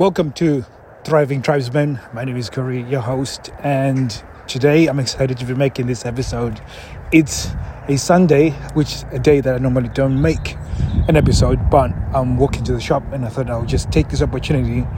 Welcome 0.00 0.32
to 0.32 0.64
Thriving 1.04 1.42
Tribesmen. 1.42 2.00
My 2.14 2.24
name 2.24 2.38
is 2.38 2.48
Corey, 2.48 2.84
your 2.84 3.02
host, 3.02 3.50
and 3.62 4.10
today 4.48 4.86
I'm 4.86 4.98
excited 4.98 5.36
to 5.36 5.44
be 5.44 5.52
making 5.52 5.88
this 5.88 6.06
episode. 6.06 6.58
It's 7.12 7.50
a 7.86 7.98
Sunday, 7.98 8.52
which 8.72 8.94
is 8.94 9.04
a 9.12 9.18
day 9.18 9.42
that 9.42 9.54
I 9.54 9.58
normally 9.58 9.90
don't 9.90 10.22
make 10.22 10.56
an 11.06 11.16
episode, 11.16 11.68
but 11.68 11.92
I'm 12.14 12.38
walking 12.38 12.64
to 12.64 12.72
the 12.72 12.80
shop 12.80 13.02
and 13.12 13.26
I 13.26 13.28
thought 13.28 13.50
I'll 13.50 13.66
just 13.66 13.92
take 13.92 14.08
this 14.08 14.22
opportunity 14.22 14.88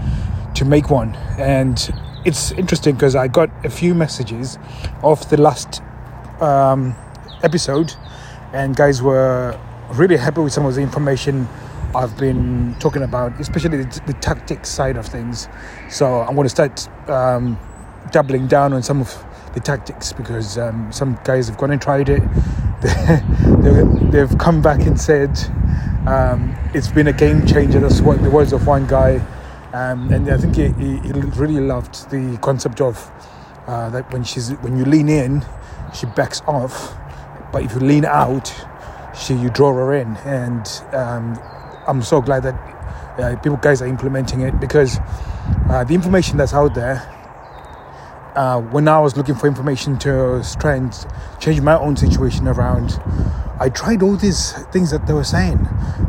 to 0.55 0.65
make 0.65 0.89
one. 0.89 1.17
And 1.37 1.77
it's 2.25 2.53
interesting 2.53 2.95
because 2.95 3.17
I 3.17 3.27
got 3.27 3.51
a 3.67 3.71
few 3.71 3.97
messages 3.97 4.57
of 5.03 5.29
the 5.31 5.37
last 5.37 5.83
um, 6.41 6.95
episode, 7.43 7.93
and 8.53 8.77
guys 8.77 9.03
were 9.03 9.59
really 9.95 10.17
happy 10.17 10.43
with 10.43 10.53
some 10.53 10.65
of 10.65 10.77
the 10.77 10.81
information 10.81 11.49
I've 11.95 12.17
been 12.17 12.75
talking 12.79 13.03
about, 13.03 13.39
especially 13.39 13.83
the, 13.83 14.03
the 14.07 14.15
tactics 14.15 14.69
side 14.71 14.97
of 14.97 15.07
things. 15.07 15.49
So 15.91 16.21
I'm 16.23 16.35
going 16.35 16.47
to 16.47 16.51
start 16.51 16.89
um, 17.09 17.59
doubling 18.11 18.47
down 18.47 18.73
on 18.73 18.83
some 18.83 19.01
of 19.01 19.25
the 19.55 19.61
tactics 19.61 20.13
because 20.13 20.57
um, 20.57 20.91
some 20.91 21.19
guys 21.25 21.49
have 21.49 21.59
gone 21.59 21.71
and 21.71 21.83
tried 21.83 22.09
it. 22.09 22.23
they, 24.11 24.19
have 24.19 24.39
come 24.39 24.63
back 24.63 24.81
and 24.87 25.01
said 25.01 25.39
um, 26.07 26.57
it's 26.75 26.89
been 26.89 27.09
a 27.09 27.13
game 27.13 27.47
changer. 27.47 27.79
That's 27.81 28.01
what 28.01 28.23
the 28.23 28.31
words 28.31 28.53
of 28.53 28.67
one 28.67 28.87
guy. 28.87 29.25
Um, 29.75 30.13
and 30.13 30.29
I 30.31 30.37
think 30.37 30.57
he, 30.57 30.69
he, 30.73 30.99
he, 30.99 31.13
really 31.13 31.61
loved 31.61 32.11
the 32.11 32.39
concept 32.43 32.81
of 32.81 33.11
uh, 33.67 33.89
that 33.91 34.13
when 34.13 34.25
she's 34.25 34.51
when 34.61 34.77
you 34.77 34.85
lean 34.85 35.09
in, 35.09 35.45
she 35.95 36.07
backs 36.07 36.43
off, 36.47 36.95
but 37.53 37.63
if 37.63 37.73
you 37.75 37.81
lean 37.81 38.05
out, 38.05 38.53
she 39.15 39.35
you 39.35 39.49
draw 39.49 39.73
her 39.73 39.95
in. 39.95 40.17
And 40.19 40.67
um, 40.93 41.41
I'm 41.87 42.03
so 42.03 42.21
glad 42.21 42.45
that 42.45 42.55
uh, 43.19 43.37
people 43.37 43.59
guys 43.59 43.83
are 43.83 43.87
implementing 43.87 44.41
it 44.41 44.59
because 44.61 44.99
uh, 45.69 45.85
the 45.85 45.95
information 45.95 46.37
that's 46.37 46.55
out 46.55 46.75
there. 46.75 47.09
Uh, 48.35 48.63
when 48.63 48.89
I 48.89 48.99
was 48.99 49.15
looking 49.15 49.35
for 49.35 49.47
information 49.47 49.99
to 49.99 50.43
try 50.59 50.77
and 50.77 51.07
change 51.39 51.61
my 51.61 51.79
own 51.79 51.99
situation 51.99 52.49
around, 52.49 52.99
I 53.61 53.69
tried 53.69 54.03
all 54.03 54.17
these 54.17 54.53
things 54.73 54.91
that 54.91 55.07
they 55.07 55.13
were 55.13 55.25
saying. 55.25 55.69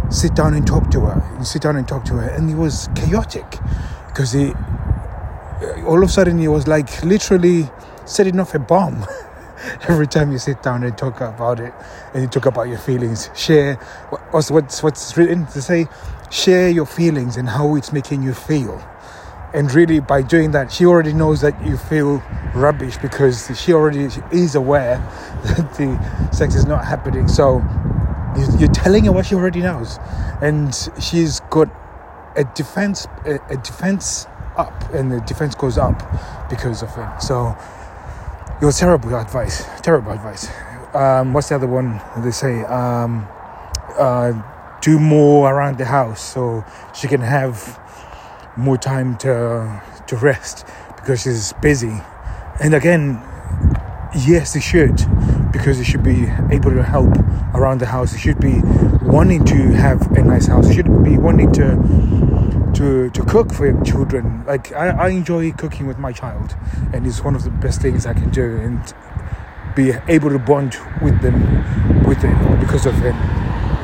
Sit 0.09 0.33
down 0.33 0.53
and 0.53 0.65
talk 0.65 0.89
to 0.91 1.01
her. 1.01 1.21
And 1.35 1.45
sit 1.45 1.63
down 1.63 1.75
and 1.75 1.85
talk 1.85 2.05
to 2.05 2.13
her, 2.13 2.29
and 2.29 2.49
it 2.49 2.55
was 2.55 2.87
chaotic 2.95 3.59
because 4.07 4.31
he 4.31 4.53
all 5.85 6.03
of 6.03 6.09
a 6.09 6.11
sudden 6.11 6.39
he 6.39 6.47
was 6.47 6.67
like 6.67 7.03
literally 7.03 7.69
setting 8.05 8.39
off 8.39 8.53
a 8.55 8.59
bomb. 8.59 9.05
every 9.89 10.07
time 10.07 10.31
you 10.31 10.37
sit 10.37 10.61
down 10.63 10.83
and 10.83 10.97
talk 10.97 11.21
about 11.21 11.59
it 11.59 11.73
and 12.13 12.23
you 12.23 12.29
talk 12.29 12.45
about 12.45 12.67
your 12.67 12.77
feelings 12.77 13.29
share 13.35 13.75
what's 14.31 14.51
what's 14.51 14.83
what's 14.83 15.15
written 15.17 15.45
to 15.47 15.61
say 15.61 15.87
share 16.33 16.69
your 16.69 16.85
feelings 16.85 17.37
and 17.37 17.47
how 17.47 17.75
it's 17.75 17.93
making 17.93 18.23
you 18.23 18.33
feel. 18.33 18.81
And 19.53 19.71
really 19.71 19.99
by 19.99 20.23
doing 20.23 20.51
that 20.51 20.71
she 20.71 20.85
already 20.85 21.13
knows 21.13 21.41
that 21.41 21.63
you 21.63 21.77
feel 21.77 22.23
rubbish 22.55 22.97
because 22.97 23.51
she 23.59 23.71
already 23.71 24.09
is 24.31 24.55
aware 24.55 24.97
that 25.43 25.73
the 25.75 26.29
sex 26.35 26.55
is 26.55 26.65
not 26.65 26.83
happening. 26.85 27.27
So 27.27 27.61
you're 28.57 28.71
telling 28.71 29.05
her 29.05 29.11
what 29.11 29.27
she 29.27 29.35
already 29.35 29.61
knows. 29.61 29.99
And 30.41 30.73
she's 30.99 31.39
got 31.51 31.69
a 32.35 32.43
defense 32.55 33.05
a 33.25 33.57
defense 33.57 34.25
up 34.57 34.93
and 34.93 35.11
the 35.11 35.19
defense 35.21 35.53
goes 35.53 35.77
up 35.77 36.01
because 36.49 36.81
of 36.81 36.89
it. 36.97 37.21
So 37.21 37.55
it 38.61 38.65
was 38.65 38.79
terrible 38.79 39.15
advice. 39.15 39.65
Terrible 39.81 40.11
advice. 40.11 40.49
Um, 40.93 41.33
what's 41.33 41.49
the 41.49 41.55
other 41.55 41.67
one 41.67 42.01
they 42.17 42.31
say? 42.31 42.63
Um, 42.63 43.27
uh, 43.97 44.31
do 44.81 44.99
more 44.99 45.51
around 45.51 45.77
the 45.77 45.85
house 45.85 46.21
so 46.21 46.63
she 46.93 47.07
can 47.07 47.21
have 47.21 47.79
more 48.57 48.77
time 48.77 49.17
to 49.17 49.81
to 50.07 50.15
rest 50.17 50.65
because 50.95 51.21
she's 51.23 51.53
busy. 51.53 52.01
And 52.61 52.73
again, 52.73 53.21
yes, 54.15 54.53
they 54.53 54.59
should 54.59 54.97
because 55.51 55.77
they 55.77 55.83
should 55.83 56.03
be 56.03 56.27
able 56.51 56.71
to 56.71 56.83
help 56.83 57.15
around 57.53 57.79
the 57.79 57.85
house. 57.85 58.11
They 58.11 58.19
should 58.19 58.39
be 58.39 58.61
wanting 59.01 59.45
to 59.45 59.71
have 59.73 60.11
a 60.11 60.23
nice 60.23 60.47
house. 60.47 60.67
They 60.67 60.75
should 60.75 61.03
be 61.03 61.17
wanting 61.17 61.51
to 61.53 61.75
to 62.73 63.09
to 63.11 63.23
cook 63.25 63.53
for 63.53 63.71
children. 63.83 64.43
Like 64.45 64.71
I, 64.73 64.89
I 64.89 65.09
enjoy 65.09 65.51
cooking 65.51 65.87
with 65.87 65.97
my 65.99 66.11
child, 66.11 66.55
and 66.93 67.05
it's 67.05 67.23
one 67.23 67.35
of 67.35 67.43
the 67.43 67.49
best 67.49 67.81
things 67.81 68.05
I 68.05 68.13
can 68.13 68.29
do, 68.29 68.57
and 68.57 68.93
be 69.75 69.93
able 70.07 70.29
to 70.29 70.39
bond 70.39 70.77
with 71.01 71.21
them 71.21 72.03
with 72.03 72.23
it 72.23 72.59
because 72.59 72.85
of 72.85 73.03
it. 73.03 73.15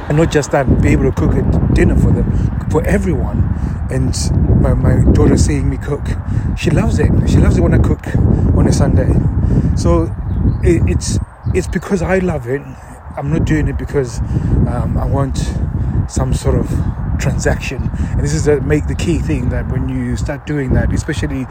And 0.10 0.18
not 0.18 0.32
just 0.32 0.52
that, 0.52 0.82
be 0.82 0.90
able 0.90 1.12
to 1.12 1.12
cook 1.12 1.36
a 1.36 1.74
dinner 1.74 1.96
for 1.96 2.12
them, 2.12 2.70
for 2.72 2.84
everyone. 2.88 3.44
And 3.92 4.16
my, 4.60 4.74
my 4.74 5.12
daughter 5.14 5.38
seeing 5.38 5.70
me 5.70 5.78
cook, 5.78 6.06
she 6.58 6.72
loves 6.72 7.00
it. 7.00 7.12
She 7.30 7.38
loves 7.38 7.58
it 7.58 7.62
when 7.62 7.74
I 7.74 7.80
cook 7.80 8.06
on 8.56 8.68
a 8.68 8.74
Sunday. 8.74 9.12
So 9.76 10.04
it, 10.64 10.82
it's 10.90 11.20
it's 11.54 11.68
because 11.68 12.02
I 12.02 12.20
love 12.20 12.48
it. 12.48 12.62
I'm 13.18 13.32
not 13.32 13.46
doing 13.46 13.68
it 13.68 13.78
because 13.78 14.20
um, 14.68 14.98
I 14.98 15.06
want 15.06 15.38
some 16.08 16.34
sort 16.34 16.56
of 16.56 16.70
transaction. 17.20 17.90
And 18.12 18.22
this 18.22 18.34
is 18.34 18.46
the 18.46 18.62
make 18.62 18.88
the 18.88 18.96
key 18.96 19.20
thing 19.20 19.50
that 19.50 19.68
when 19.70 19.90
you 19.90 20.16
start 20.16 20.46
doing 20.46 20.74
that, 20.74 20.94
especially 20.94 21.46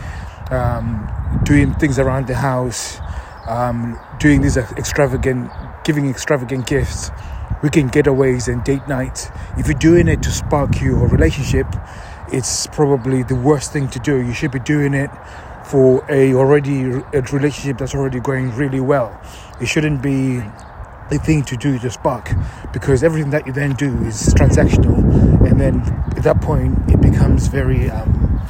um, 0.50 1.08
doing 1.44 1.74
things 1.74 1.98
around 1.98 2.26
the 2.26 2.34
house, 2.34 2.98
um, 3.46 3.98
doing 4.18 4.42
these 4.42 4.56
extravagant, 4.56 5.50
giving 5.84 6.08
extravagant 6.08 6.66
gifts, 6.66 7.10
weekend 7.62 7.92
getaways 7.92 8.52
and 8.52 8.62
date 8.64 8.86
nights. 8.88 9.30
If 9.56 9.66
you're 9.66 9.78
doing 9.78 10.08
it 10.08 10.22
to 10.22 10.30
spark 10.30 10.80
your 10.80 11.06
relationship, 11.08 11.66
it's 12.32 12.66
probably 12.68 13.22
the 13.22 13.34
worst 13.34 13.72
thing 13.72 13.88
to 13.88 13.98
do. 13.98 14.20
You 14.20 14.32
should 14.32 14.50
be 14.50 14.60
doing 14.60 14.94
it 14.94 15.10
for 15.64 16.04
a 16.10 16.34
already 16.34 16.84
a 17.12 17.22
relationship 17.32 17.78
that's 17.78 17.94
already 17.94 18.20
going 18.20 18.54
really 18.56 18.80
well. 18.80 19.18
It 19.60 19.66
shouldn't 19.66 20.02
be 20.02 20.42
the 21.10 21.18
thing 21.18 21.42
to 21.44 21.56
do 21.56 21.78
to 21.78 21.90
spark 21.90 22.30
because 22.72 23.02
everything 23.02 23.30
that 23.30 23.46
you 23.46 23.52
then 23.52 23.74
do 23.74 23.96
is 24.04 24.34
transactional 24.34 25.07
and 25.60 25.82
then 25.82 25.92
at 26.16 26.22
that 26.22 26.40
point 26.40 26.78
it 26.88 27.00
becomes 27.00 27.48
very 27.48 27.90
um, 27.90 28.40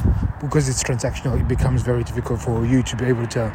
because 0.43 0.69
it's 0.69 0.83
transactional 0.83 1.41
it 1.41 1.49
becomes 1.49 1.81
very 1.81 2.05
difficult 2.05 2.41
for 2.41 2.67
you 2.67 2.83
to 2.83 2.97
be 2.97 3.07
able 3.07 3.27
to 3.27 3.51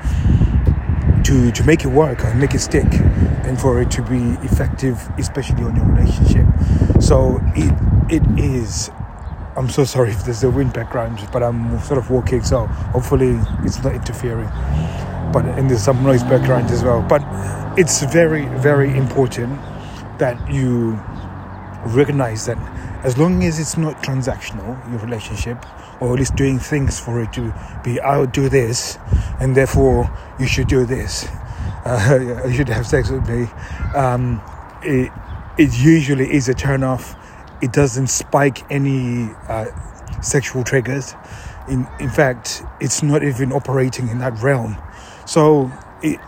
to 1.24 1.52
to 1.52 1.64
make 1.64 1.84
it 1.84 1.90
work 1.90 2.24
and 2.24 2.40
make 2.40 2.56
it 2.56 2.60
stick 2.60 2.88
and 3.46 3.60
for 3.60 3.80
it 3.82 3.92
to 3.92 4.02
be 4.02 4.22
effective 4.44 5.08
especially 5.20 5.64
on 5.64 5.76
your 5.76 5.86
relationship. 5.86 6.48
So 7.00 7.40
it 7.56 7.74
it 8.10 8.24
is 8.40 8.90
I'm 9.56 9.70
so 9.70 9.84
sorry 9.84 10.10
if 10.10 10.26
there's 10.26 10.44
a 10.44 10.50
wind 10.50 10.74
background 10.74 11.20
but 11.32 11.44
I'm 11.44 11.80
sort 11.82 12.00
of 12.00 12.10
walking 12.10 12.44
so 12.44 12.66
hopefully 12.66 13.40
it's 13.64 13.84
not 13.84 13.94
interfering. 13.94 14.50
But 15.32 15.46
and 15.46 15.70
there's 15.70 15.84
some 15.84 16.02
noise 16.04 16.24
background 16.24 16.72
as 16.72 16.84
well. 16.84 17.02
But 17.08 17.22
it's 17.78 18.04
very, 18.04 18.46
very 18.60 18.96
important 18.98 19.60
that 20.20 20.38
you 20.52 21.00
recognize 21.86 22.46
that 22.46 22.58
as 23.04 23.18
long 23.18 23.44
as 23.44 23.60
it's 23.60 23.78
not 23.78 24.02
transactional, 24.02 24.80
your 24.90 25.00
relationship, 25.00 25.66
or 26.00 26.14
at 26.14 26.20
least 26.20 26.36
doing 26.36 26.60
things 26.60 27.00
for 27.00 27.22
it 27.22 27.34
to 27.34 27.54
be, 27.84 28.00
I'll 28.00 28.26
do 28.26 28.50
this, 28.50 28.98
and 29.40 29.56
therefore 29.56 30.10
you 30.40 30.48
should 30.48 30.68
do 30.68 30.86
this, 30.86 31.28
uh, 31.86 32.44
you 32.48 32.54
should 32.54 32.70
have 32.70 32.88
sex 32.88 33.10
with 33.10 33.28
me, 33.28 33.48
um, 33.94 34.42
it, 34.84 35.12
it 35.58 35.78
usually 35.78 36.34
is 36.34 36.50
a 36.50 36.54
turn 36.54 36.84
off. 36.84 37.16
It 37.62 37.72
doesn't 37.72 38.08
spike 38.08 38.70
any 38.72 39.30
uh, 39.48 39.68
sexual 40.22 40.64
triggers. 40.64 41.16
In, 41.70 41.88
in 42.00 42.10
fact, 42.10 42.64
it's 42.82 43.04
not 43.04 43.24
even 43.24 43.54
operating 43.54 44.10
in 44.10 44.20
that 44.20 44.38
realm. 44.42 44.78
So, 45.26 45.72
it, 46.02 46.20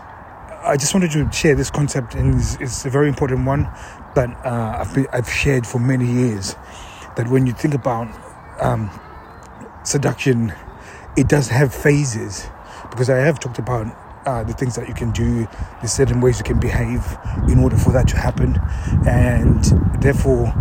I 0.62 0.76
just 0.76 0.94
wanted 0.94 1.12
to 1.12 1.30
share 1.30 1.54
this 1.54 1.70
concept, 1.70 2.14
and 2.14 2.34
it's, 2.34 2.56
it's 2.56 2.84
a 2.86 2.90
very 2.90 3.08
important 3.08 3.46
one 3.46 3.68
that 4.14 4.30
uh, 4.44 4.78
I've, 4.80 4.94
been, 4.94 5.06
I've 5.12 5.30
shared 5.30 5.66
for 5.66 5.78
many 5.78 6.10
years. 6.10 6.56
That 7.16 7.28
when 7.28 7.46
you 7.46 7.52
think 7.52 7.74
about 7.74 8.08
um, 8.60 8.90
seduction, 9.84 10.52
it 11.16 11.28
does 11.28 11.48
have 11.48 11.74
phases, 11.74 12.46
because 12.90 13.08
I 13.08 13.18
have 13.18 13.40
talked 13.40 13.58
about 13.58 13.86
uh, 14.26 14.42
the 14.44 14.52
things 14.52 14.74
that 14.76 14.88
you 14.88 14.94
can 14.94 15.12
do, 15.12 15.46
the 15.80 15.88
certain 15.88 16.20
ways 16.20 16.38
you 16.38 16.44
can 16.44 16.58
behave 16.60 17.16
in 17.48 17.60
order 17.60 17.76
for 17.76 17.92
that 17.92 18.08
to 18.08 18.16
happen, 18.16 18.58
and 19.06 19.64
therefore 20.02 20.52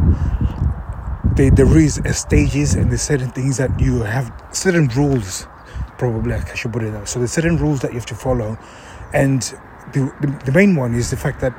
there 1.36 1.78
is 1.78 1.98
a 2.06 2.14
stages 2.14 2.76
and 2.76 2.90
there's 2.92 3.02
certain 3.02 3.30
things 3.32 3.58
that 3.58 3.78
you 3.78 4.04
have 4.04 4.32
certain 4.54 4.88
rules 4.90 5.46
probably 5.98 6.34
I 6.34 6.56
should 6.56 6.72
put 6.72 6.84
it 6.84 6.92
that 6.92 7.08
So 7.08 7.20
there's 7.20 7.32
certain 7.32 7.58
rules 7.58 7.82
that 7.82 7.92
you 7.92 7.98
have 7.98 8.06
to 8.08 8.16
follow, 8.16 8.58
and 9.14 9.42
the, 9.94 10.14
the, 10.22 10.42
the 10.46 10.52
main 10.52 10.76
one 10.76 10.94
is 10.94 11.10
the 11.10 11.18
fact 11.18 11.42
that 11.42 11.54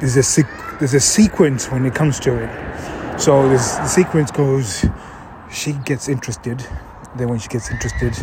there's 0.00 0.16
a 0.16 0.42
there's 0.78 0.94
a 0.94 1.00
sequence 1.00 1.70
when 1.70 1.84
it 1.86 1.94
comes 1.94 2.18
to 2.20 2.34
it. 2.42 2.50
So 3.16 3.48
this 3.48 3.76
the 3.76 3.86
sequence 3.86 4.30
goes, 4.30 4.84
she 5.50 5.72
gets 5.84 6.08
interested, 6.08 6.66
then 7.16 7.28
when 7.28 7.38
she 7.38 7.48
gets 7.48 7.70
interested, 7.70 8.14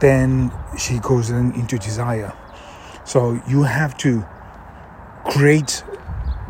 then 0.00 0.52
she 0.78 0.98
goes 1.00 1.30
in, 1.30 1.52
into 1.52 1.76
desire. 1.76 2.32
So 3.04 3.40
you 3.48 3.64
have 3.64 3.96
to 3.98 4.24
create 5.24 5.82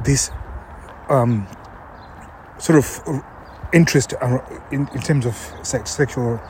this 0.04 0.30
um, 1.08 1.48
sort 2.58 2.78
of 2.78 3.24
interest 3.72 4.12
in, 4.70 4.88
in 4.88 5.00
terms 5.00 5.24
of 5.24 5.34
sex, 5.62 5.90
sexual 5.90 6.40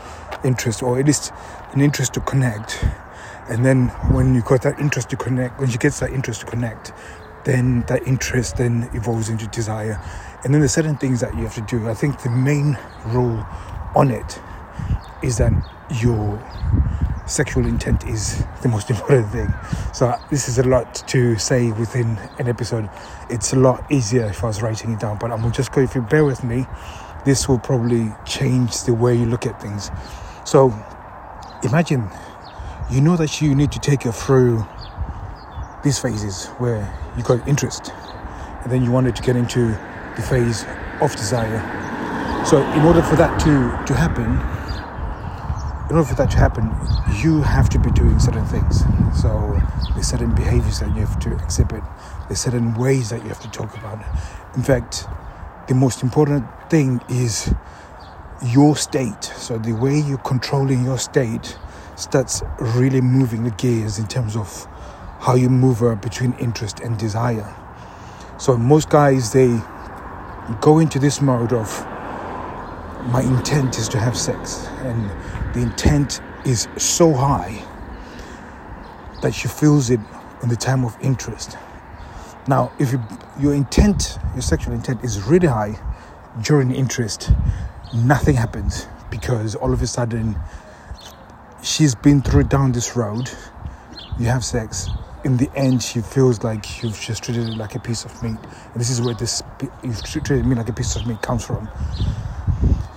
interest, 0.44 0.82
or 0.82 0.98
at 0.98 1.06
least 1.06 1.32
an 1.72 1.80
interest 1.80 2.14
to 2.14 2.20
connect. 2.20 2.84
And 3.48 3.64
then 3.64 3.88
when 4.12 4.34
you 4.34 4.42
got 4.42 4.62
that 4.62 4.78
interest 4.80 5.08
to 5.10 5.16
connect, 5.16 5.60
when 5.60 5.70
she 5.70 5.78
gets 5.78 6.00
that 6.00 6.10
interest 6.10 6.40
to 6.40 6.46
connect, 6.46 6.92
then 7.44 7.82
that 7.82 8.06
interest 8.06 8.56
then 8.56 8.90
evolves 8.92 9.28
into 9.28 9.46
desire. 9.46 10.02
And 10.44 10.54
then 10.54 10.60
there's 10.60 10.72
certain 10.72 10.96
things 10.96 11.20
that 11.20 11.34
you 11.34 11.42
have 11.42 11.54
to 11.54 11.60
do. 11.62 11.88
I 11.88 11.94
think 11.94 12.22
the 12.22 12.30
main 12.30 12.78
rule 13.06 13.44
on 13.94 14.10
it 14.10 14.40
is 15.22 15.38
that 15.38 15.52
your 16.00 16.42
sexual 17.26 17.66
intent 17.66 18.04
is 18.06 18.44
the 18.62 18.68
most 18.68 18.90
important 18.90 19.30
thing. 19.30 19.52
So 19.92 20.14
this 20.30 20.48
is 20.48 20.58
a 20.58 20.62
lot 20.62 20.94
to 21.08 21.36
say 21.38 21.72
within 21.72 22.18
an 22.38 22.48
episode. 22.48 22.88
It's 23.30 23.52
a 23.52 23.56
lot 23.56 23.90
easier 23.90 24.26
if 24.26 24.44
I 24.44 24.48
was 24.48 24.62
writing 24.62 24.92
it 24.92 25.00
down, 25.00 25.18
but 25.18 25.30
I'm 25.30 25.50
just 25.52 25.72
going. 25.72 25.86
If 25.86 25.94
you 25.94 26.02
bear 26.02 26.24
with 26.24 26.44
me, 26.44 26.66
this 27.24 27.48
will 27.48 27.58
probably 27.58 28.14
change 28.24 28.84
the 28.84 28.94
way 28.94 29.16
you 29.16 29.26
look 29.26 29.46
at 29.46 29.60
things. 29.60 29.90
So 30.44 30.72
imagine 31.62 32.08
you 32.90 33.00
know 33.00 33.16
that 33.16 33.40
you 33.40 33.54
need 33.54 33.72
to 33.72 33.78
take 33.78 34.04
her 34.04 34.12
through 34.12 34.64
these 35.84 35.98
phases 35.98 36.46
where 36.58 36.92
you 37.16 37.22
got 37.22 37.46
interest, 37.46 37.92
and 38.62 38.72
then 38.72 38.82
you 38.82 38.90
wanted 38.90 39.16
to 39.16 39.22
get 39.22 39.36
into 39.36 39.78
the 40.18 40.22
phase 40.22 40.66
of 41.00 41.14
desire. 41.16 41.62
So 42.44 42.60
in 42.72 42.82
order 42.82 43.02
for 43.02 43.16
that 43.16 43.40
to 43.40 43.54
to 43.86 43.94
happen 43.94 44.38
in 45.90 45.96
order 45.96 46.06
for 46.06 46.16
that 46.16 46.30
to 46.32 46.36
happen, 46.36 46.70
you 47.22 47.40
have 47.40 47.70
to 47.70 47.78
be 47.78 47.90
doing 47.92 48.18
certain 48.18 48.44
things. 48.44 48.84
So 49.18 49.58
there's 49.94 50.08
certain 50.08 50.34
behaviors 50.34 50.80
that 50.80 50.88
you 50.88 51.00
have 51.00 51.18
to 51.20 51.32
exhibit. 51.42 51.82
There's 52.28 52.40
certain 52.40 52.74
ways 52.74 53.08
that 53.08 53.22
you 53.22 53.28
have 53.28 53.40
to 53.40 53.50
talk 53.50 53.74
about. 53.74 54.04
In 54.54 54.62
fact, 54.62 55.06
the 55.66 55.74
most 55.74 56.02
important 56.02 56.44
thing 56.68 57.00
is 57.08 57.54
your 58.44 58.76
state. 58.76 59.24
So 59.24 59.56
the 59.56 59.72
way 59.72 59.98
you're 59.98 60.18
controlling 60.18 60.84
your 60.84 60.98
state 60.98 61.56
starts 61.96 62.42
really 62.58 63.00
moving 63.00 63.44
the 63.44 63.50
gears 63.52 63.98
in 63.98 64.06
terms 64.08 64.36
of 64.36 64.66
how 65.20 65.36
you 65.36 65.48
move 65.48 65.80
between 66.02 66.34
interest 66.34 66.80
and 66.80 66.98
desire. 66.98 67.54
So 68.38 68.58
most 68.58 68.90
guys 68.90 69.32
they 69.32 69.58
go 70.60 70.78
into 70.78 70.98
this 70.98 71.20
mode 71.20 71.52
of 71.52 71.68
my 73.06 73.22
intent 73.22 73.78
is 73.78 73.88
to 73.88 73.98
have 73.98 74.16
sex 74.16 74.66
and 74.82 75.10
the 75.54 75.60
intent 75.60 76.20
is 76.44 76.68
so 76.76 77.12
high 77.12 77.62
that 79.22 79.34
she 79.34 79.48
feels 79.48 79.90
it 79.90 80.00
in 80.42 80.48
the 80.48 80.56
time 80.56 80.84
of 80.84 80.96
interest. 81.00 81.56
Now, 82.46 82.72
if 82.78 82.92
you, 82.92 83.02
your 83.38 83.54
intent, 83.54 84.18
your 84.32 84.42
sexual 84.42 84.72
intent 84.72 85.04
is 85.04 85.22
really 85.22 85.48
high 85.48 85.78
during 86.42 86.70
interest, 86.70 87.30
nothing 87.94 88.36
happens 88.36 88.86
because 89.10 89.54
all 89.54 89.72
of 89.72 89.82
a 89.82 89.86
sudden 89.86 90.38
she's 91.62 91.94
been 91.94 92.22
through 92.22 92.44
down 92.44 92.72
this 92.72 92.96
road. 92.96 93.30
You 94.18 94.26
have 94.26 94.44
sex. 94.44 94.88
In 95.24 95.36
the 95.36 95.50
end, 95.56 95.82
she 95.82 96.00
feels 96.00 96.44
like 96.44 96.82
you've 96.82 96.98
just 96.98 97.24
treated 97.24 97.48
it 97.48 97.56
like 97.56 97.74
a 97.74 97.80
piece 97.80 98.04
of 98.04 98.22
meat. 98.22 98.38
And 98.72 98.80
this 98.80 98.88
is 98.88 99.00
where 99.02 99.14
this 99.14 99.42
you've 99.82 100.02
treated 100.02 100.46
me 100.46 100.54
like 100.54 100.68
a 100.68 100.72
piece 100.72 100.94
of 100.96 101.06
meat 101.06 101.20
comes 101.22 101.44
from. 101.44 101.68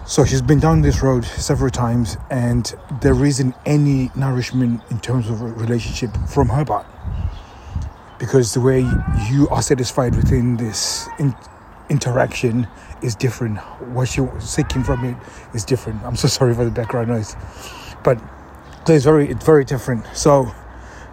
So 0.05 0.25
she's 0.25 0.41
been 0.41 0.59
down 0.59 0.81
this 0.81 1.01
road 1.01 1.25
several 1.25 1.69
times, 1.71 2.17
and 2.29 2.73
there 3.01 3.25
isn't 3.25 3.55
any 3.65 4.11
nourishment 4.15 4.81
in 4.91 4.99
terms 4.99 5.29
of 5.29 5.41
relationship 5.41 6.11
from 6.27 6.49
her 6.49 6.65
part. 6.65 6.85
Because 8.19 8.53
the 8.53 8.61
way 8.61 8.81
you 9.31 9.47
are 9.49 9.61
satisfied 9.61 10.15
within 10.15 10.57
this 10.57 11.07
in- 11.17 11.35
interaction 11.89 12.67
is 13.01 13.15
different. 13.15 13.57
What 13.93 14.15
you're 14.15 14.39
seeking 14.41 14.83
from 14.83 15.05
it 15.05 15.17
is 15.55 15.63
different. 15.63 16.03
I'm 16.03 16.15
so 16.15 16.27
sorry 16.39 16.53
for 16.53 16.65
the 16.65 16.71
background 16.71 17.07
noise, 17.07 17.35
but 18.03 18.21
it's 18.87 19.05
very 19.05 19.29
it's 19.29 19.45
very 19.45 19.63
different. 19.63 20.05
So 20.13 20.51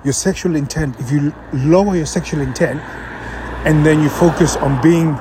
your 0.05 0.12
sexual 0.12 0.56
intent, 0.56 0.99
if 1.00 1.11
you 1.11 1.35
lower 1.53 1.97
your 1.97 2.06
sexual 2.06 2.41
intent, 2.41 2.81
and 3.67 3.85
then 3.85 4.03
you 4.03 4.09
focus 4.09 4.56
on 4.56 4.81
being 4.81 5.17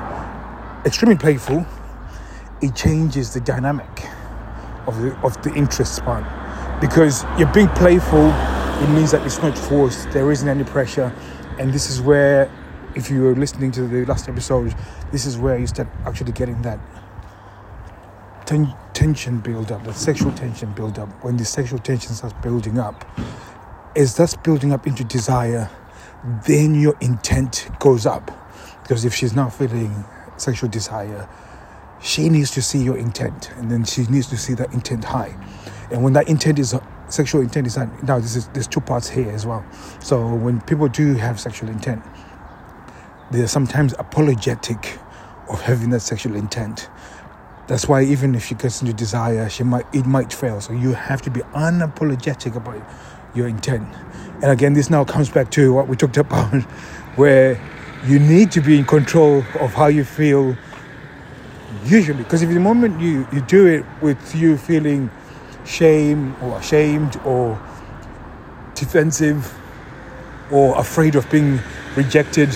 extremely 0.84 1.16
playful 1.16 1.66
it 2.62 2.74
changes 2.74 3.34
the 3.34 3.40
dynamic 3.40 4.04
of 4.86 5.00
the 5.02 5.14
of 5.22 5.40
the 5.42 5.52
interest 5.54 6.02
part 6.02 6.24
because 6.80 7.24
you're 7.38 7.52
being 7.52 7.68
playful 7.70 8.28
it 8.82 8.88
means 8.90 9.10
that 9.10 9.24
it's 9.26 9.42
not 9.42 9.56
forced 9.58 10.10
there 10.12 10.30
isn't 10.30 10.48
any 10.48 10.64
pressure 10.64 11.12
and 11.58 11.72
this 11.72 11.90
is 11.90 12.00
where 12.00 12.50
if 12.94 13.10
you 13.10 13.22
were 13.22 13.34
listening 13.34 13.70
to 13.70 13.86
the 13.86 14.04
last 14.06 14.28
episode 14.28 14.74
this 15.12 15.26
is 15.26 15.36
where 15.36 15.58
you 15.58 15.66
start 15.66 15.88
actually 16.06 16.32
getting 16.32 16.60
that 16.62 16.78
ten- 18.46 18.74
tension 18.94 19.38
build 19.38 19.70
up 19.70 19.84
that 19.84 19.94
sexual 19.94 20.32
tension 20.32 20.72
build 20.72 20.98
up. 20.98 21.08
When 21.22 21.36
the 21.36 21.44
sexual 21.44 21.78
tension 21.78 22.14
starts 22.14 22.34
building 22.42 22.78
up 22.78 23.04
as 23.98 24.16
that's 24.16 24.36
building 24.36 24.72
up 24.72 24.86
into 24.86 25.02
desire 25.04 25.68
then 26.46 26.74
your 26.74 26.96
intent 27.00 27.68
goes 27.78 28.04
up. 28.04 28.30
Because 28.82 29.04
if 29.04 29.14
she's 29.14 29.34
not 29.34 29.52
feeling 29.52 30.04
sexual 30.36 30.70
desire 30.70 31.28
she 32.00 32.28
needs 32.28 32.52
to 32.52 32.62
see 32.62 32.78
your 32.78 32.96
intent 32.96 33.50
and 33.56 33.70
then 33.70 33.84
she 33.84 34.02
needs 34.04 34.28
to 34.28 34.36
see 34.36 34.54
that 34.54 34.72
intent 34.72 35.04
high. 35.04 35.36
And 35.90 36.04
when 36.04 36.12
that 36.12 36.28
intent 36.28 36.60
is 36.60 36.74
sexual 37.08 37.40
intent 37.42 37.66
is 37.66 37.74
high 37.74 37.88
now 38.04 38.20
this 38.20 38.36
is 38.36 38.46
there's 38.48 38.68
two 38.68 38.80
parts 38.80 39.08
here 39.08 39.30
as 39.30 39.44
well. 39.44 39.64
So 40.00 40.32
when 40.34 40.60
people 40.60 40.88
do 40.88 41.14
have 41.14 41.40
sexual 41.40 41.68
intent 41.68 42.02
they're 43.32 43.48
sometimes 43.48 43.94
apologetic 43.98 44.98
of 45.50 45.60
having 45.60 45.90
that 45.90 46.00
sexual 46.00 46.36
intent. 46.36 46.88
That's 47.66 47.86
why 47.86 48.02
even 48.04 48.34
if 48.34 48.46
she 48.46 48.54
gets 48.54 48.80
into 48.80 48.92
desire 48.94 49.50
she 49.50 49.64
might 49.64 49.86
it 49.92 50.06
might 50.06 50.32
fail. 50.32 50.60
So 50.60 50.72
you 50.72 50.92
have 50.92 51.20
to 51.22 51.30
be 51.30 51.40
unapologetic 51.40 52.54
about 52.54 52.80
your 53.34 53.48
intent. 53.48 53.86
And 54.42 54.50
again 54.50 54.74
this 54.74 54.90
now 54.90 55.04
comes 55.04 55.28
back 55.30 55.50
to 55.52 55.72
what 55.72 55.88
we 55.88 55.96
talked 55.96 56.16
about 56.16 56.62
where 57.16 57.60
you 58.06 58.18
need 58.18 58.52
to 58.52 58.60
be 58.60 58.78
in 58.78 58.84
control 58.84 59.38
of 59.60 59.74
how 59.74 59.86
you 59.86 60.04
feel 60.04 60.56
usually. 61.84 62.22
Because 62.22 62.42
if 62.42 62.48
the 62.48 62.60
moment 62.60 63.00
you 63.00 63.26
you 63.32 63.40
do 63.42 63.66
it 63.66 63.84
with 64.00 64.34
you 64.34 64.56
feeling 64.56 65.10
shame 65.64 66.34
or 66.42 66.58
ashamed 66.58 67.20
or 67.24 67.60
defensive 68.74 69.54
or 70.50 70.78
afraid 70.78 71.14
of 71.14 71.28
being 71.30 71.60
rejected 71.96 72.48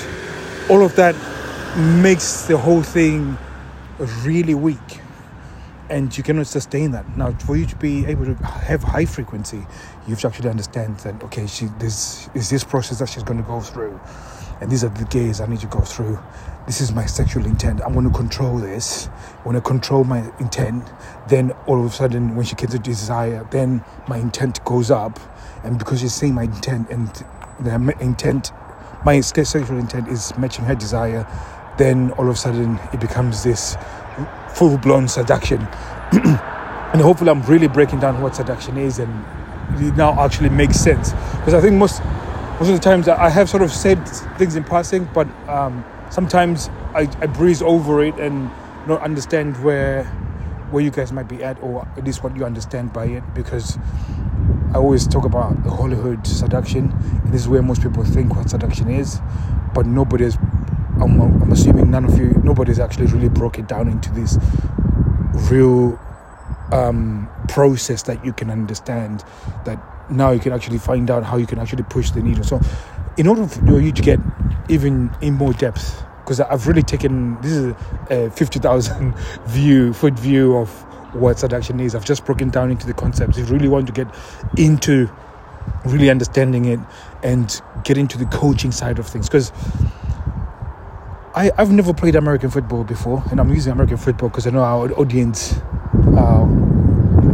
all 0.69 0.85
of 0.85 0.95
that 0.97 1.15
makes 1.77 2.43
the 2.47 2.57
whole 2.57 2.83
thing 2.83 3.37
really 4.25 4.55
weak 4.55 5.01
and 5.93 6.17
you 6.17 6.25
cannot 6.25 6.47
sustain 6.47 6.91
that 6.91 7.17
now 7.17 7.31
for 7.47 7.57
you 7.57 7.67
to 7.67 7.77
be 7.77 8.05
able 8.07 8.25
to 8.25 8.35
have 8.45 8.83
high 8.83 9.05
frequency 9.05 9.59
you 10.07 10.15
have 10.15 10.21
to 10.21 10.27
actually 10.27 10.49
understand 10.49 10.97
that 10.99 11.23
okay 11.23 11.47
she 11.47 11.67
this 11.79 12.29
is 12.35 12.51
this 12.51 12.65
process 12.65 12.99
that 12.99 13.09
she's 13.09 13.23
going 13.23 13.39
to 13.39 13.47
go 13.47 13.61
through 13.61 14.01
and 14.63 14.71
these 14.71 14.85
are 14.85 14.91
the 14.91 15.05
gays 15.07 15.41
I 15.41 15.47
need 15.47 15.59
to 15.59 15.67
go 15.67 15.81
through. 15.81 16.21
This 16.67 16.81
is 16.81 16.93
my 16.93 17.05
sexual 17.05 17.47
intent. 17.47 17.81
I'm 17.85 17.95
going 17.95 18.09
to 18.09 18.17
control 18.17 18.59
this. 18.59 19.07
When 19.43 19.57
I 19.57 19.61
control 19.61 20.05
my 20.05 20.33
intent, 20.39 20.89
then 21.29 21.51
all 21.67 21.81
of 21.85 21.91
a 21.91 21.91
sudden, 21.91 22.37
when 22.37 22.47
she 22.47 22.55
gets 22.55 22.73
a 22.73 22.79
desire, 22.79 23.45
then 23.51 23.85
my 24.07 24.19
intent 24.19 24.65
goes 24.65 24.89
up. 24.89 25.19
And 25.65 25.81
because 25.81 26.01
she's 26.01 26.15
seeing 26.15 26.35
my 26.35 26.45
intent 26.45 26.91
and 26.91 27.09
the 27.59 27.97
intent, 28.01 28.53
my 29.05 29.21
sexual 29.21 29.79
intent 29.79 30.07
is 30.07 30.33
matching 30.39 30.65
her 30.67 30.77
desire, 30.77 31.27
then 31.77 32.13
all 32.13 32.29
of 32.29 32.35
a 32.35 32.39
sudden 32.39 32.79
it 32.93 33.01
becomes 33.01 33.43
this 33.43 33.77
full 34.55 34.79
blown 34.79 35.09
seduction. 35.09 35.61
and 36.13 37.01
hopefully, 37.01 37.31
I'm 37.31 37.43
really 37.43 37.69
breaking 37.69 38.01
down 38.01 38.21
what 38.21 38.37
seduction 38.37 38.77
is 38.77 38.99
and 38.99 39.25
it 39.77 39.97
now 39.97 40.19
actually 40.21 40.51
makes 40.51 40.77
sense. 40.77 41.13
Because 41.13 41.55
I 41.55 41.61
think 41.61 41.77
most 41.77 42.03
most 42.61 42.69
of 42.69 42.75
the 42.75 42.81
times 42.81 43.09
I 43.09 43.29
have 43.29 43.49
sort 43.49 43.63
of 43.63 43.73
said 43.73 44.07
things 44.39 44.55
in 44.57 44.65
passing, 44.65 45.09
but 45.13 45.27
um, 45.49 45.85
sometimes 46.11 46.69
I, 46.95 47.09
I, 47.21 47.27
breeze 47.27 47.63
over 47.63 48.05
it 48.05 48.15
and 48.21 48.51
not 48.87 49.01
understand 49.03 49.63
where 49.65 50.05
where 50.71 50.83
you 50.83 50.91
guys 50.91 51.13
might 51.13 51.29
be 51.29 51.43
at, 51.43 51.61
or 51.63 51.87
at 51.97 52.05
least 52.05 52.23
what 52.23 52.37
you 52.37 52.45
understand 52.45 52.93
by 52.93 53.07
it, 53.07 53.23
because 53.35 53.79
I 54.73 54.77
always 54.77 55.07
talk 55.07 55.25
about 55.25 55.63
the 55.65 55.71
Hollywood 55.71 56.27
seduction. 56.27 56.93
And 56.93 57.33
this 57.33 57.43
is 57.43 57.49
where 57.49 57.63
most 57.63 57.83
people 57.83 58.05
think 58.05 58.35
what 58.35 58.49
seduction 58.49 58.91
is, 58.91 59.21
but 59.75 59.87
nobody 59.87 60.25
is. 60.25 60.39
I'm, 61.03 61.21
I'm 61.21 61.53
assuming 61.53 61.91
none 61.91 62.05
of 62.05 62.19
you, 62.19 62.41
nobody's 62.45 62.79
actually 62.79 63.07
really 63.07 63.29
broke 63.29 63.59
it 63.59 63.67
down 63.67 63.89
into 63.89 64.11
this 64.13 64.39
real 65.51 65.99
um, 66.73 67.29
process 67.49 68.03
that 68.05 68.25
you 68.25 68.33
can 68.33 68.51
understand 68.51 69.25
that 69.65 69.81
now 70.11 70.31
you 70.31 70.41
can 70.41 70.53
actually 70.53 70.79
find 70.79 71.11
out 71.11 71.25
how 71.25 71.37
you 71.37 71.47
can 71.47 71.59
actually 71.59 71.85
push 71.85 72.11
the 72.11 72.23
needle. 72.23 72.45
So, 72.45 72.61
in 73.17 73.27
order 73.27 73.47
for 73.47 73.81
you 73.81 73.93
to 73.93 74.03
get 74.03 74.19
even 74.69 75.11
in 75.21 75.35
more 75.35 75.53
depth, 75.53 76.03
because 76.21 76.41
I've 76.41 76.67
really 76.67 76.83
taken 76.83 77.41
this 77.43 77.53
is 77.53 77.75
a 78.11 78.31
fifty 78.31 78.59
thousand 78.59 79.15
view 79.47 79.93
foot 79.93 80.15
view 80.15 80.57
of 80.57 80.71
what 81.15 81.39
seduction 81.39 81.79
is. 81.81 81.95
I've 81.95 82.05
just 82.05 82.25
broken 82.25 82.49
down 82.49 82.71
into 82.71 82.87
the 82.87 82.95
concepts. 82.95 83.37
If 83.37 83.49
you 83.49 83.55
really 83.55 83.69
want 83.69 83.87
to 83.87 83.93
get 83.93 84.09
into 84.57 85.11
really 85.85 86.11
understanding 86.11 86.65
it 86.65 86.81
and 87.23 87.61
get 87.85 87.99
into 87.99 88.19
the 88.19 88.27
coaching 88.27 88.73
side 88.73 88.99
of 88.99 89.07
things, 89.07 89.29
because 89.29 89.53
I, 91.35 91.51
I've 91.57 91.73
never 91.73 91.95
played 91.95 92.15
American 92.15 92.51
football 92.51 92.85
before, 92.85 93.25
and 93.31 93.41
I'm 93.41 93.49
using 93.49 93.73
American 93.73 93.97
football 93.97 94.29
because 94.29 94.47
I 94.47 94.51
know 94.51 94.63
our 94.63 94.93
audience 94.93 95.55
uh, 96.15 96.43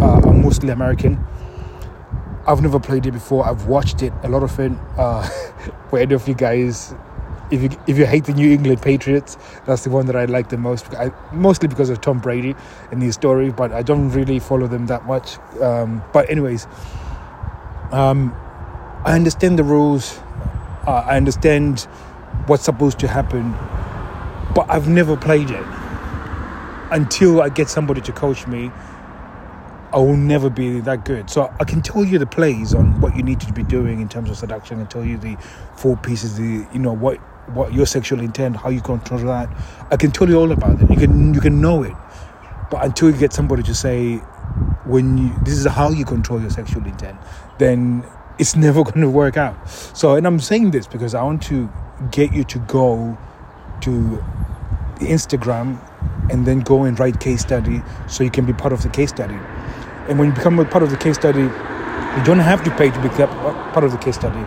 are 0.01 0.33
mostly 0.33 0.71
American. 0.71 1.19
I've 2.47 2.63
never 2.63 2.79
played 2.79 3.07
it 3.07 3.11
before. 3.11 3.45
I've 3.45 3.67
watched 3.67 4.03
it, 4.03 4.13
a 4.23 4.29
lot 4.29 4.45
of 4.45 4.59
it. 4.61 4.71
Uh, 4.97 5.29
for 5.91 5.99
any 5.99 6.15
of 6.15 6.29
you 6.29 6.35
guys, 6.35 6.95
if 7.51 7.61
you 7.61 7.71
if 7.89 7.99
you 7.99 8.07
hate 8.07 8.25
the 8.25 8.33
New 8.33 8.53
England 8.53 8.83
Patriots, 8.83 9.37
that's 9.67 9.83
the 9.83 9.91
one 9.91 10.07
that 10.07 10.15
I 10.15 10.27
like 10.27 10.49
the 10.49 10.59
most. 10.59 10.95
I, 10.95 11.11
mostly 11.33 11.67
because 11.67 11.91
of 11.91 12.01
Tom 12.01 12.21
Brady 12.21 12.55
and 12.93 13.03
his 13.03 13.17
story, 13.17 13.51
but 13.51 13.73
I 13.73 13.83
don't 13.83 14.11
really 14.11 14.39
follow 14.39 14.69
them 14.69 14.87
that 14.87 15.07
much. 15.07 15.39
Um, 15.61 16.05
but 16.13 16.31
anyways, 16.31 16.69
um, 17.91 18.33
I 19.05 19.15
understand 19.15 19.59
the 19.59 19.65
rules. 19.65 20.21
Uh, 20.87 21.05
I 21.05 21.17
understand 21.17 21.81
what's 22.47 22.65
supposed 22.65 22.99
to 23.01 23.09
happen, 23.09 23.53
but 24.55 24.67
I've 24.69 24.89
never 24.89 25.17
played 25.17 25.51
it 25.51 25.65
until 26.91 27.43
I 27.43 27.49
get 27.49 27.69
somebody 27.69 28.01
to 28.03 28.13
coach 28.13 28.47
me 28.47 28.71
I 29.93 29.97
will 29.97 30.17
never 30.17 30.51
be 30.51 30.81
that 30.81 31.05
good. 31.05 31.31
So 31.31 31.53
I 31.59 31.65
can 31.65 31.81
tell 31.81 32.05
you 32.05 32.19
the 32.19 32.27
plays 32.27 32.75
on 32.75 33.01
what 33.01 33.17
you 33.17 33.23
need 33.23 33.41
to 33.41 33.53
be 33.53 33.63
doing 33.63 34.01
in 34.01 34.09
terms 34.09 34.29
of 34.29 34.37
seduction 34.37 34.79
and 34.81 34.91
tell 34.91 35.05
you 35.05 35.17
the 35.17 35.37
four 35.77 35.97
pieces, 35.97 36.37
the 36.37 36.67
you 36.73 36.79
know 36.79 36.93
what 36.93 37.17
what 37.55 37.73
your 37.73 37.87
sexual 37.87 38.21
intent, 38.21 38.57
how 38.57 38.69
you 38.69 38.83
control 38.83 39.21
that. 39.21 39.49
I 39.91 39.97
can 39.97 40.11
tell 40.11 40.29
you 40.29 40.37
all 40.37 40.53
about 40.53 40.83
it. 40.83 40.91
You 40.91 40.97
can 40.97 41.33
you 41.33 41.41
can 41.41 41.61
know 41.61 41.83
it, 41.83 41.95
but 42.71 42.85
until 42.85 43.11
you 43.11 43.17
get 43.17 43.33
somebody 43.33 43.63
to 43.63 43.75
say 43.75 44.17
when 44.85 45.17
you 45.17 45.35
this 45.43 45.55
is 45.55 45.67
how 45.67 45.91
you 45.91 46.05
control 46.05 46.41
your 46.41 46.51
sexual 46.51 46.85
intent, 46.85 47.19
then 47.59 48.05
it's 48.39 48.55
never 48.67 48.85
going 48.85 49.01
to 49.01 49.11
work 49.11 49.39
out. 49.39 49.71
So, 49.71 50.17
and 50.17 50.27
I'm 50.27 50.41
saying 50.41 50.73
this 50.73 50.87
because 50.87 51.15
I 51.15 51.23
want 51.23 51.43
to 51.45 51.73
get 52.11 52.35
you 52.35 52.45
to 52.45 52.59
go 52.59 53.17
to 53.83 54.23
Instagram 55.01 55.79
and 56.31 56.47
then 56.47 56.61
go 56.61 56.85
and 56.85 56.99
write 56.99 57.21
case 57.21 57.41
study 57.41 57.83
so 58.07 58.25
you 58.25 58.31
can 58.31 58.45
be 58.45 58.53
part 58.53 58.73
of 58.73 58.83
the 58.83 58.89
case 58.89 59.11
study. 59.11 59.39
And 60.09 60.19
when 60.19 60.29
you 60.29 60.35
become 60.35 60.59
a 60.59 60.65
part 60.65 60.83
of 60.83 60.91
the 60.91 60.97
case 60.97 61.17
study, 61.17 61.43
you 61.43 62.25
don't 62.25 62.39
have 62.39 62.65
to 62.65 62.71
pay 62.73 62.91
to 62.91 63.03
be 63.03 63.09
part 63.09 63.85
of 63.85 63.93
the 63.93 63.99
case 63.99 64.17
study 64.17 64.45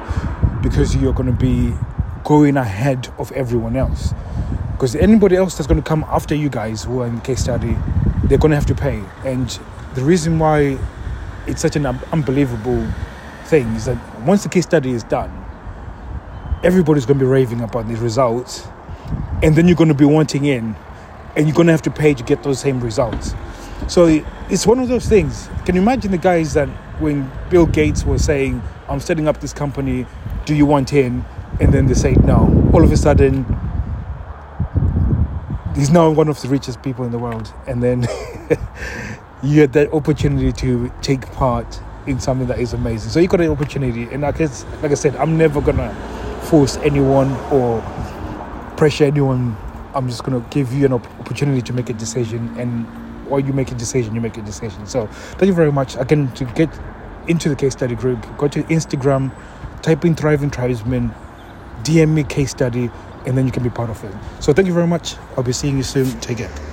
because 0.62 0.96
you're 0.96 1.14
going 1.14 1.28
to 1.28 1.34
be 1.34 1.74
going 2.24 2.58
ahead 2.58 3.12
of 3.18 3.32
everyone 3.32 3.76
else. 3.76 4.14
Because 4.74 4.96
anybody 4.96 5.36
else 5.36 5.58
that's 5.58 5.68
going 5.68 5.82
to 5.82 5.88
come 5.88 6.04
after 6.10 6.36
you 6.36 6.50
guys 6.50 6.84
who 6.84 7.02
are 7.02 7.08
in 7.08 7.22
case 7.22 7.42
study, 7.42 7.78
they're 8.24 8.38
going 8.38 8.52
to 8.52 8.56
have 8.56 8.66
to 8.66 8.76
pay. 8.76 9.04
And 9.26 9.48
the 9.94 10.04
reason 10.04 10.40
why 10.40 10.78
it's 11.48 11.62
such 11.62 11.76
an 11.76 11.86
unbelievable 11.86 12.88
thing 13.46 13.68
is 13.76 13.86
that 13.86 13.98
once 14.22 14.44
the 14.44 14.50
case 14.50 14.66
study 14.66 14.92
is 14.92 15.04
done, 15.04 15.32
everybody's 16.64 17.06
going 17.06 17.20
to 17.20 17.26
be 17.26 17.30
raving 17.30 17.62
about 17.62 17.88
the 17.88 17.96
results, 17.96 18.68
and 19.42 19.56
then 19.56 19.68
you're 19.68 19.78
going 19.78 19.90
to 19.90 19.96
be 19.96 20.06
wanting 20.06 20.46
in, 20.46 20.76
and 21.36 21.48
you're 21.48 21.56
going 21.56 21.68
to 21.68 21.74
have 21.74 21.82
to 21.84 21.92
pay 21.92 22.14
to 22.14 22.24
get 22.24 22.44
those 22.44 22.60
same 22.60 22.80
results. 22.82 23.34
So 23.88 24.24
it's 24.50 24.68
one 24.68 24.80
of 24.80 24.88
those 24.88 25.08
things. 25.08 25.50
Can 25.66 25.76
you 25.76 25.82
imagine 25.82 26.12
the 26.12 26.18
guys 26.18 26.54
that 26.54 26.70
when 27.00 27.32
Bill 27.50 27.66
Gates 27.66 28.06
was 28.06 28.24
saying, 28.24 28.62
I'm 28.88 29.00
setting 29.00 29.28
up 29.28 29.40
this 29.40 29.54
company, 29.54 30.06
do 30.46 30.54
you 30.54 30.66
want 30.66 30.94
in? 30.94 31.26
And 31.60 31.74
then 31.74 31.88
they 31.88 31.94
say 31.94 32.14
no. 32.14 32.70
All 32.74 32.84
of 32.84 32.92
a 32.92 32.98
sudden, 32.98 33.46
he's 35.76 35.90
now 35.90 36.10
one 36.12 36.28
of 36.28 36.42
the 36.42 36.48
richest 36.48 36.82
people 36.84 37.06
in 37.06 37.12
the 37.12 37.18
world. 37.18 37.54
And 37.68 37.82
then 37.82 38.02
you 39.44 39.56
get 39.56 39.74
that 39.74 39.92
opportunity 39.94 40.52
to 40.54 40.92
take 41.02 41.32
part 41.34 41.82
in 42.08 42.20
something 42.20 42.48
that 42.48 42.60
is 42.60 42.74
amazing. 42.74 43.10
So 43.10 43.20
you 43.20 43.28
got 43.28 43.42
an 43.42 43.50
opportunity. 43.50 44.04
And 44.12 44.22
like, 44.22 44.40
like 44.40 44.92
I 44.92 44.94
said, 44.94 45.16
I'm 45.16 45.38
never 45.38 45.62
to 45.62 45.96
force 46.44 46.78
anyone 46.78 47.32
or 47.52 47.82
pressure 48.82 49.04
anyone. 49.04 49.56
I'm 49.94 50.08
just 50.08 50.24
going 50.24 50.42
to 50.42 50.50
give 50.50 50.74
you 50.74 50.88
an 50.88 50.94
opportunity 50.94 51.62
to 51.62 51.72
make 51.72 51.92
a 51.92 51.94
decision 51.94 52.52
and 52.58 52.88
or 53.30 53.40
you 53.40 53.54
make 53.54 53.72
a 53.72 53.76
decision, 53.76 54.16
you 54.16 54.22
make 54.22 54.38
a 54.38 54.42
decision. 54.42 54.88
So 54.88 55.06
thank 55.38 55.50
you 55.50 55.54
very 55.54 55.72
much. 55.72 55.96
Again, 55.98 56.32
to 56.32 56.46
get 56.46 56.68
into 57.28 57.48
the 57.48 57.56
case 57.56 57.74
study 57.74 57.94
group, 57.94 58.26
go 58.40 58.48
to 58.48 58.64
Instagram, 58.64 59.32
type 59.84 60.04
in 60.04 60.16
Thriving 60.16 60.50
Tribesmen, 60.50 61.14
DM 61.84 62.10
me 62.10 62.24
case 62.24 62.50
study, 62.50 62.90
and 63.28 63.38
then 63.38 63.46
you 63.46 63.52
can 63.52 63.62
be 63.62 63.70
part 63.70 63.92
of 63.92 64.04
it. 64.04 64.16
So 64.40 64.52
thank 64.52 64.68
you 64.68 64.74
very 64.74 64.88
much. 64.88 65.16
I'll 65.38 65.44
be 65.44 65.54
seeing 65.54 65.78
you 65.78 65.84
soon. 65.84 66.20
Take 66.20 66.40
care. 66.40 66.71